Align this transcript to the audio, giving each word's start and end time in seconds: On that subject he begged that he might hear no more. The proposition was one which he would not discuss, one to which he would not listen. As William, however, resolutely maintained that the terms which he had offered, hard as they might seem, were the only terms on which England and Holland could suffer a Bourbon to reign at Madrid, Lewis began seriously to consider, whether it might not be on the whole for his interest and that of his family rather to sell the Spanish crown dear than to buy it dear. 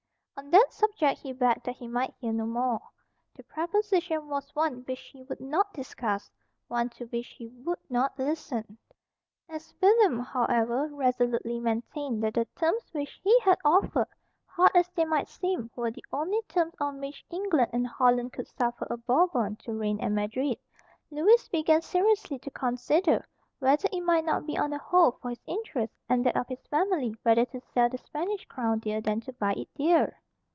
On 0.37 0.49
that 0.49 0.73
subject 0.73 1.19
he 1.21 1.33
begged 1.33 1.67
that 1.67 1.75
he 1.75 1.87
might 1.87 2.15
hear 2.19 2.33
no 2.33 2.47
more. 2.47 2.81
The 3.35 3.43
proposition 3.43 4.27
was 4.27 4.55
one 4.55 4.83
which 4.87 4.99
he 4.99 5.21
would 5.21 5.39
not 5.39 5.71
discuss, 5.71 6.31
one 6.67 6.89
to 6.97 7.05
which 7.05 7.27
he 7.27 7.45
would 7.47 7.77
not 7.91 8.17
listen. 8.17 8.79
As 9.47 9.71
William, 9.79 10.17
however, 10.17 10.87
resolutely 10.91 11.59
maintained 11.59 12.23
that 12.23 12.33
the 12.33 12.45
terms 12.55 12.89
which 12.91 13.21
he 13.23 13.39
had 13.41 13.59
offered, 13.63 14.07
hard 14.47 14.71
as 14.73 14.89
they 14.95 15.05
might 15.05 15.29
seem, 15.29 15.69
were 15.75 15.91
the 15.91 16.03
only 16.11 16.41
terms 16.47 16.73
on 16.79 16.99
which 16.99 17.23
England 17.29 17.69
and 17.71 17.85
Holland 17.85 18.33
could 18.33 18.47
suffer 18.47 18.87
a 18.89 18.97
Bourbon 18.97 19.57
to 19.57 19.73
reign 19.73 19.99
at 19.99 20.09
Madrid, 20.11 20.57
Lewis 21.11 21.47
began 21.49 21.83
seriously 21.83 22.39
to 22.39 22.49
consider, 22.49 23.23
whether 23.59 23.87
it 23.91 24.01
might 24.01 24.25
not 24.25 24.47
be 24.47 24.57
on 24.57 24.71
the 24.71 24.79
whole 24.79 25.11
for 25.21 25.29
his 25.29 25.43
interest 25.45 25.93
and 26.09 26.25
that 26.25 26.35
of 26.35 26.47
his 26.47 26.65
family 26.65 27.13
rather 27.23 27.45
to 27.45 27.61
sell 27.75 27.89
the 27.89 27.99
Spanish 27.99 28.43
crown 28.47 28.79
dear 28.79 28.99
than 28.99 29.21
to 29.21 29.31
buy 29.33 29.53
it 29.53 29.69
dear. 29.75 30.17